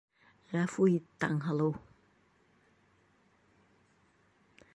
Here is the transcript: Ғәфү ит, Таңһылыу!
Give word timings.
Ғәфү 0.53 0.87
ит, 0.93 1.05
Таңһылыу! 1.23 1.77